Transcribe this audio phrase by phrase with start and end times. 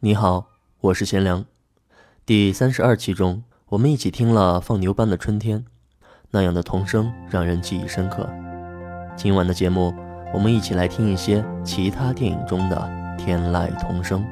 [0.00, 1.44] 你好，我是贤良。
[2.24, 5.64] 第三十二期中，我们一起听了放牛班的春天，
[6.30, 8.30] 那样的童声让人记忆深刻。
[9.16, 9.92] 今晚的节目，
[10.32, 12.76] 我们一起来听一些其他电影中的
[13.18, 14.24] 天籁童声。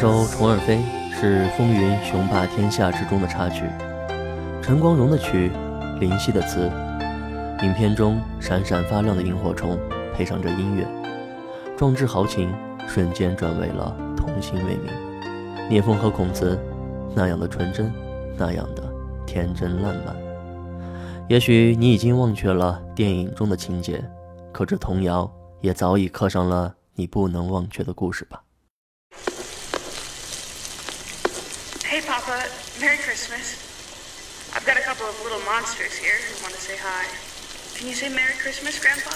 [0.00, 0.78] 首《虫儿飞》
[1.12, 3.68] 是《风云雄霸天下》之中的插曲，
[4.62, 5.52] 陈光荣的曲，
[6.00, 6.72] 林夕的词。
[7.62, 9.78] 影片中闪闪发亮的萤火虫，
[10.14, 10.88] 配上这音乐，
[11.76, 12.50] 壮志豪情
[12.88, 15.68] 瞬间转为了童心未泯。
[15.68, 16.58] 聂风和孔慈
[17.14, 17.92] 那样的纯真，
[18.38, 18.82] 那样的
[19.26, 20.16] 天真烂漫。
[21.28, 24.02] 也许你已经忘却了电影中的情节，
[24.50, 28.40] 可这童谣也早已刻上了你不能忘却的故事吧。
[33.20, 34.56] Christmas.
[34.56, 37.04] I've got a couple of little monsters here who want to say hi.
[37.76, 39.12] Can you say Merry Christmas, Grandpa?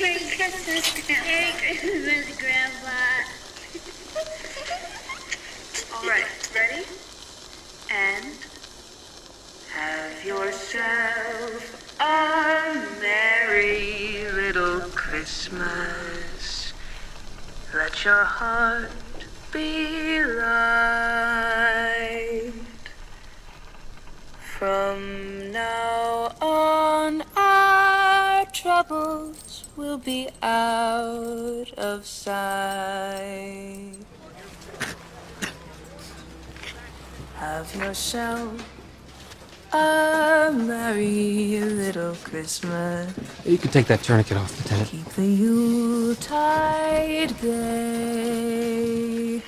[0.00, 1.28] Merry Christmas, Grandpa.
[1.28, 2.96] Merry Christmas, Grandpa.
[5.92, 6.88] All right, ready?
[7.92, 8.32] And
[9.74, 16.72] have yourself a merry little Christmas.
[17.74, 18.90] Let your heart
[19.52, 21.93] be light.
[24.64, 33.92] From now on, our troubles will be out of sight.
[37.34, 38.66] Have yourself
[39.70, 43.12] a merry little Christmas.
[43.44, 44.88] You could take that tourniquet off, Lieutenant.
[44.88, 49.40] Keep the Yuletide gay.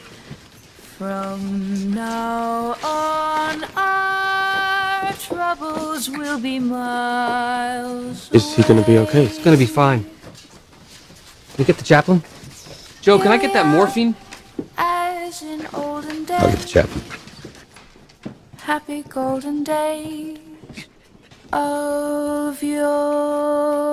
[0.99, 2.76] From now
[5.97, 8.31] troubles will be miles.
[8.33, 9.25] Is he gonna be okay?
[9.27, 10.03] He's gonna be fine.
[10.03, 10.13] Can
[11.59, 12.23] you get the chaplain?
[13.01, 14.15] Joe, can I get that morphine?
[14.77, 17.03] As in olden I'll get the chaplain.
[18.59, 20.39] happy golden days
[21.53, 23.93] of your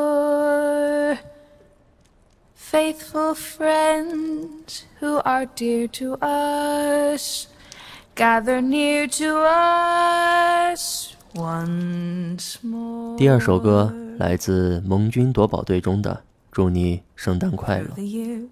[2.55, 7.47] faithful friends who are dear to us
[8.15, 11.12] gather near to us once more
[13.17, 16.11] 第二首歌来自《盟军夺宝队》中的
[16.51, 17.87] 《祝你圣诞快乐》。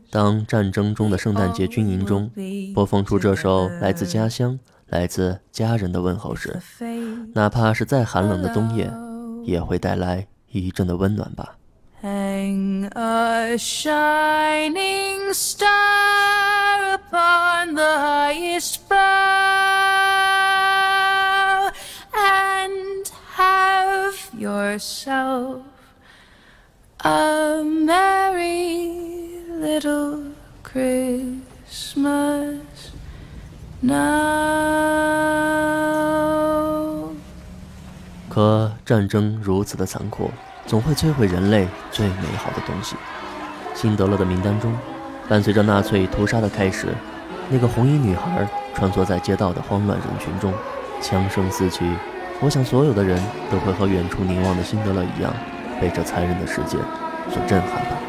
[0.09, 2.31] 当战争中的圣诞节军营中
[2.73, 6.59] 播放出这首来自家乡、来自家人的问候时，
[7.35, 8.91] 哪怕是再寒冷的冬夜，
[9.43, 11.57] 也会带来一阵的温暖吧。
[12.01, 15.69] Hang a shining star
[16.97, 19.50] upon the highest bough
[24.41, 25.61] yourself
[27.03, 28.89] a merry
[29.59, 32.57] little Christmas
[33.81, 34.01] now.
[38.27, 40.31] 可战争如此的残酷，
[40.65, 42.95] 总会摧毁人类最美好的东西。
[43.75, 44.75] 辛德勒的名单中，
[45.29, 46.87] 伴随着纳粹屠杀的开始，
[47.47, 50.51] 那个红衣女孩穿梭在街道的慌乱人群中，
[50.99, 51.85] 枪声四起。
[52.43, 53.21] 我想，所有的人
[53.51, 55.31] 都会和远处凝望的辛德勒一样，
[55.79, 56.75] 被这残忍的世界
[57.29, 58.00] 所震撼吧。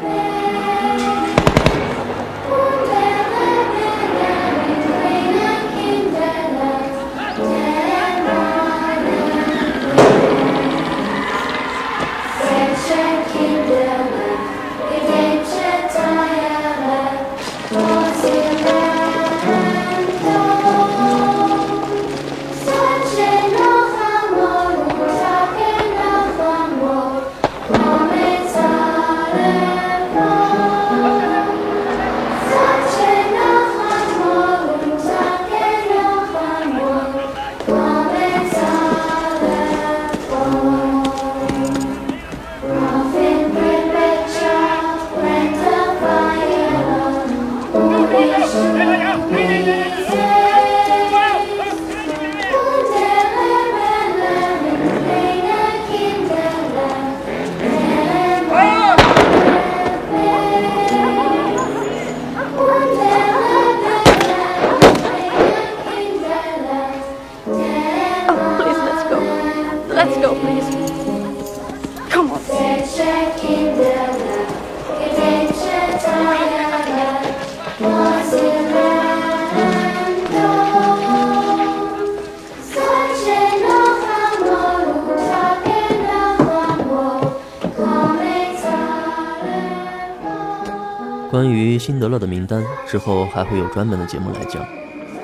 [91.73, 94.63] 于辛德勒的名单，之后还会有专门的节目来讲。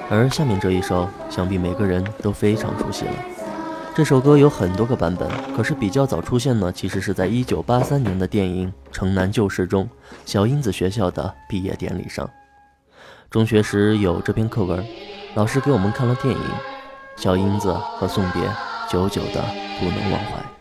[0.09, 3.11] 而下面这一首，想必每个人都非常熟悉了。
[3.95, 9.87] 这首歌有很多个版本，可是比较早出现呢，其实是在一九八三年的电影《城南旧事》中，
[10.25, 12.27] 小英子学校的毕业典礼上。
[13.29, 14.83] 中学时有这篇课文，
[15.35, 16.41] 老师给我们看了电影
[17.21, 18.41] 《小英子和送别》，
[18.89, 19.43] 久久的
[19.79, 20.58] 不能忘怀。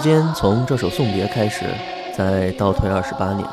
[0.00, 1.66] 间从这首送别开始，
[2.16, 3.46] 再倒退二十八年，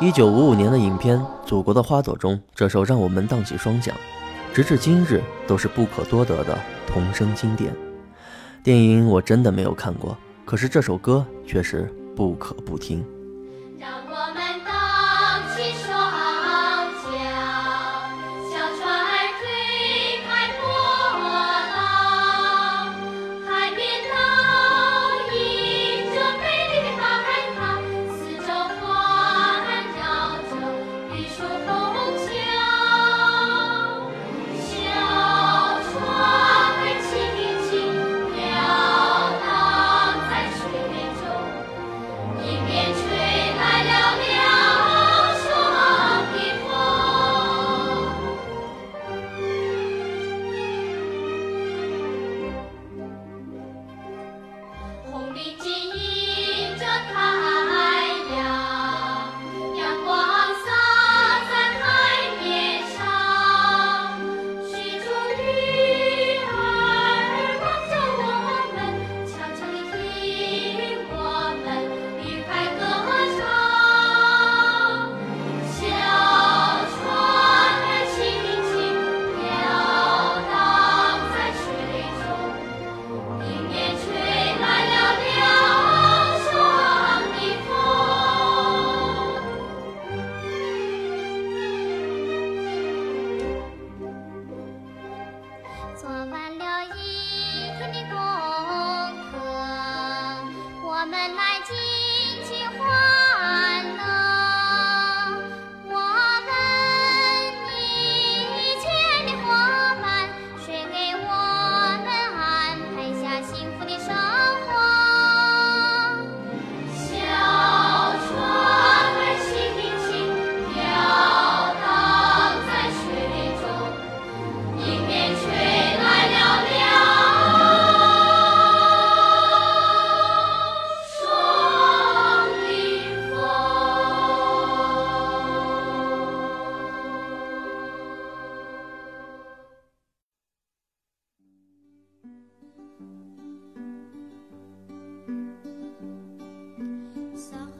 [0.00, 3.94] 一九五五年的影片《祖国的花朵》中，这首让我们荡起双桨，
[4.52, 7.72] 直至今日都是不可多得的童声经典。
[8.62, 13.04] 电影我真的没有看过，可是这首歌却是不可不听。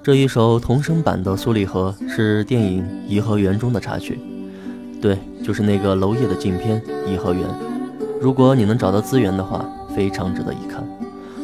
[0.04, 4.18] 这一首童声版的《苏里河》是电影《颐和园》中的插曲，
[5.00, 6.78] 对，就是那个娄烨的禁片
[7.10, 7.42] 《颐和园》。
[8.20, 9.64] 如果你能找到资源的话，
[9.96, 10.86] 非常值得一看。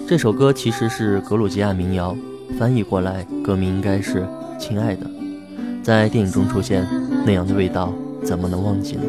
[0.06, 2.14] 这首歌其实是格鲁吉亚民谣，
[2.58, 4.24] 翻译过来歌名应该是
[4.58, 5.06] 《亲爱的》。
[5.82, 6.86] 在电影中出现
[7.24, 9.02] 那样的味道，怎么能忘记呢？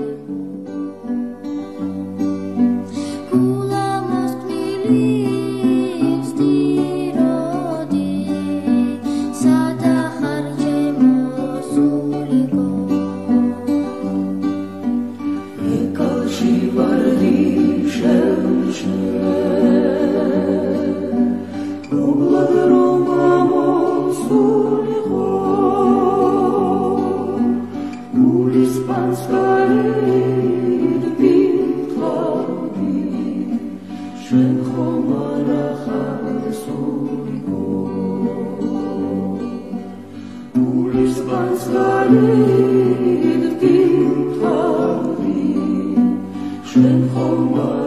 [46.73, 47.80] Schön, Frau Mann.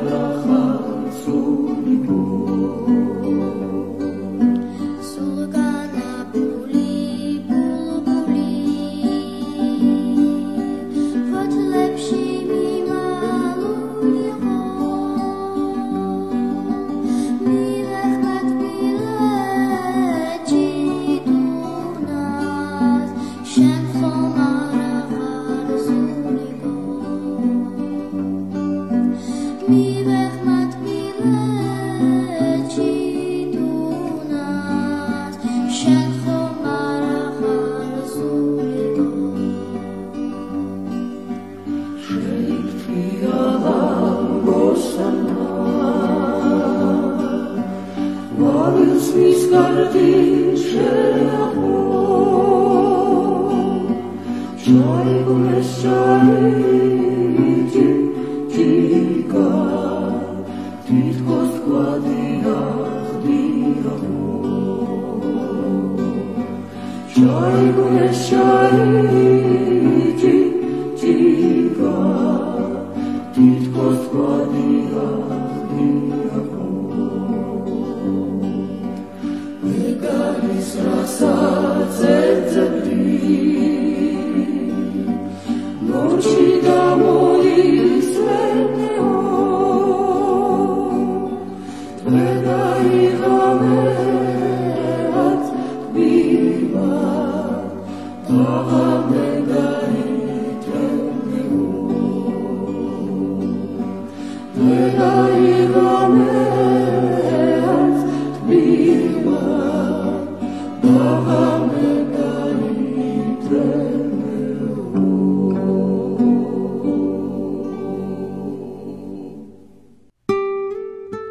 [29.68, 31.12] Mi miłych matki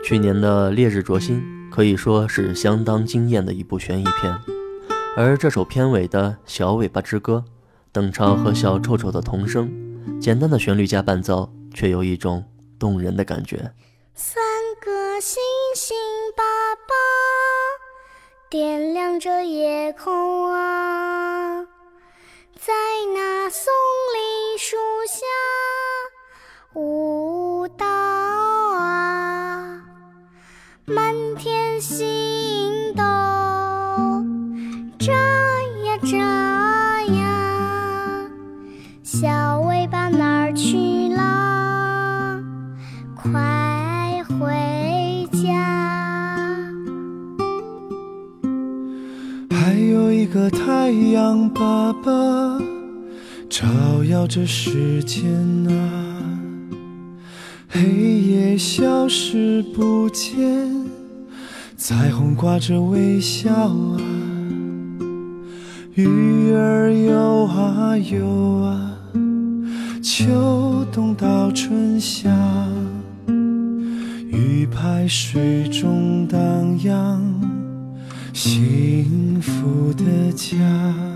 [0.05, 1.41] 去年的《烈日灼心》
[1.73, 4.37] 可以说是相当惊艳的一部悬疑片，
[5.17, 7.43] 而这首片尾的小尾巴之歌，
[7.91, 9.71] 邓超和小臭臭的童声，
[10.21, 12.43] 简单的旋律加伴奏，却有一种
[12.77, 13.71] 动人的感觉。
[14.13, 14.43] 三
[14.85, 15.41] 个星
[15.75, 15.97] 星
[16.37, 16.43] 爸
[16.75, 17.42] 爸
[18.53, 21.65] 点亮着夜空啊，
[22.55, 22.71] 在
[23.15, 23.73] 那松
[24.13, 25.25] 林树下
[26.79, 29.81] 舞蹈啊。
[30.85, 32.05] 满天星
[50.49, 52.59] 太阳爸爸，
[53.49, 55.23] 照耀着世间
[55.69, 56.39] 啊。
[57.69, 60.67] 黑夜消失不见，
[61.75, 63.97] 彩虹挂着微笑啊，
[65.95, 68.27] 鱼儿游啊游
[68.61, 68.97] 啊，
[70.01, 72.29] 秋冬到春夏，
[74.27, 77.21] 鱼排水中荡漾，
[78.33, 81.12] 幸福的家。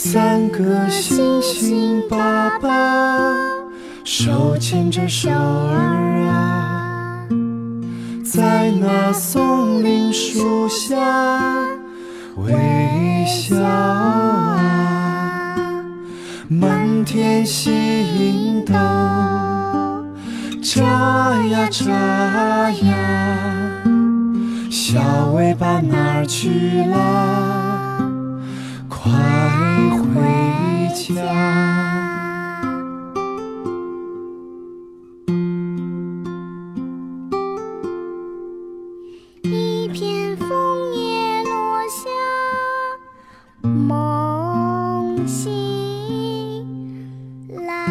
[0.00, 3.34] 三个星星，爸爸
[4.04, 7.26] 手牵着手儿啊，
[8.24, 10.96] 在那松林树下
[12.36, 12.54] 微
[13.26, 14.56] 笑啊，
[16.46, 18.74] 满天星斗
[20.62, 20.80] 眨
[21.50, 23.82] 呀眨呀，
[24.70, 28.06] 小尾巴哪儿去了？
[28.88, 29.10] 快
[31.14, 31.24] 家！
[39.42, 42.10] 一片枫叶落下，
[43.68, 46.66] 梦醒
[47.66, 47.86] 来。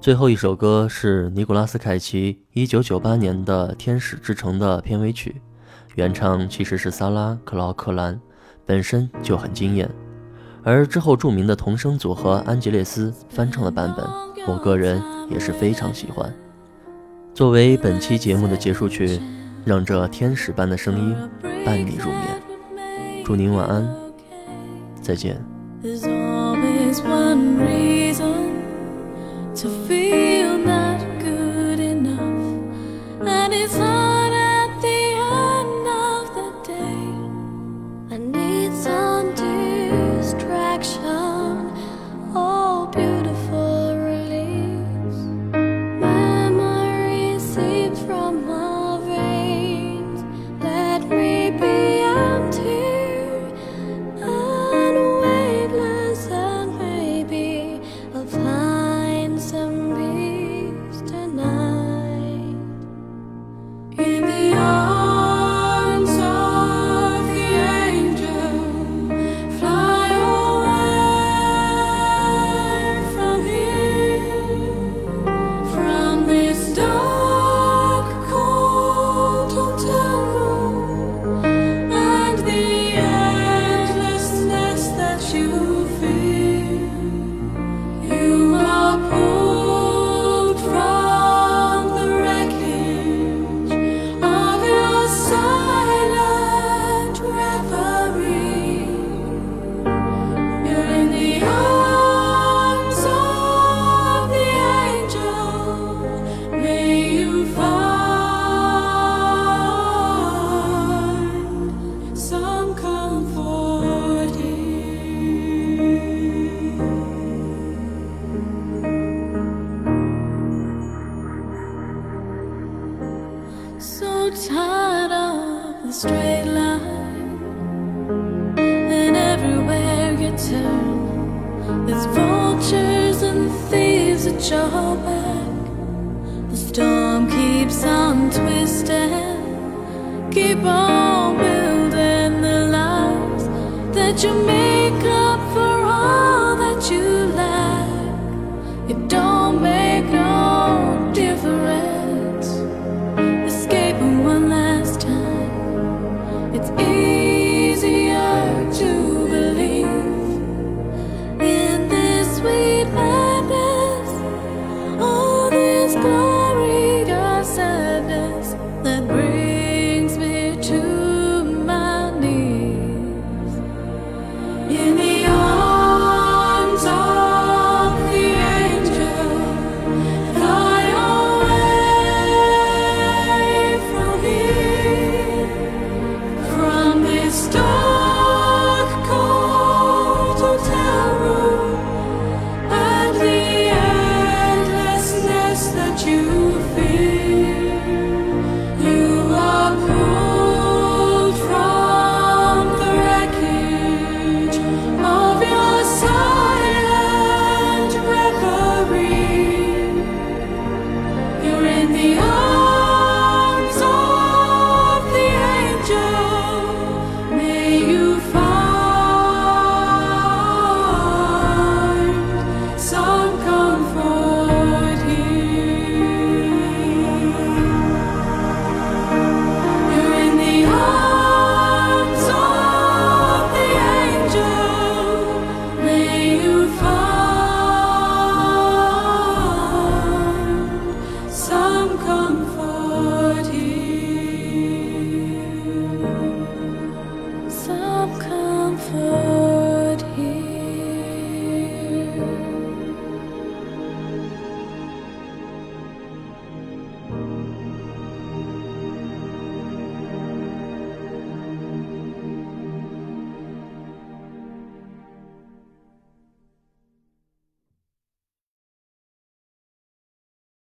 [0.00, 5.42] 最后一首歌是尼古拉斯凯奇1998年的《天使之城》的片尾曲。
[6.00, 8.18] 原唱其实是萨拉·克劳克兰，
[8.64, 9.86] 本身就很惊艳，
[10.62, 14.06] 而之后著名的童声组合安吉列斯翻唱的版本，
[14.46, 16.32] 我个人也是非常喜欢。
[17.34, 19.20] 作为本期节目的结束曲，
[19.62, 21.14] 让这天使般的声音
[21.66, 23.22] 伴你入眠。
[23.22, 23.86] 祝您晚安，
[25.02, 25.36] 再见。